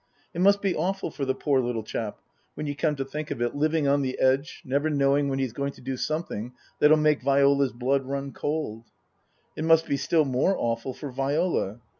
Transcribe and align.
It 0.33 0.41
must 0.41 0.63
be 0.63 0.75
awful 0.75 1.11
for 1.11 1.25
the 1.25 1.35
poor 1.35 1.61
little 1.61 1.83
chap, 1.83 2.19
when 2.55 2.65
you 2.65 2.75
come 2.75 2.95
to 2.95 3.05
think 3.05 3.29
of 3.29 3.39
it, 3.39 3.53
living 3.55 3.87
on 3.87 4.01
the 4.01 4.17
edge, 4.17 4.63
never 4.65 4.89
knowing 4.89 5.29
when 5.29 5.37
he's 5.37 5.53
going 5.53 5.73
to 5.73 5.81
do 5.81 5.95
something 5.95 6.53
that'll 6.79 6.97
make 6.97 7.21
Viola's 7.21 7.71
blood 7.71 8.07
run 8.07 8.31
cold."" 8.31 8.85
It 9.55 9.63
must 9.63 9.85
be 9.85 9.97
still 9.97 10.25
more 10.25 10.55
awful 10.57 10.95
for 10.95 11.11
Viola." 11.11 11.81